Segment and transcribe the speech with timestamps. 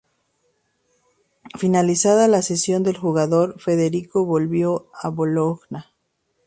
[1.59, 5.93] Finalizada la cesión del jugador, Federico volvió al Bologna.